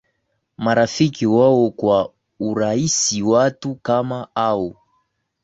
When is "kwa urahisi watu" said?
1.71-3.75